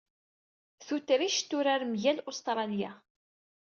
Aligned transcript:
Tutrict 0.85 1.45
turar 1.51 1.81
mgal 1.91 2.17
Ustṛalya. 2.29 2.91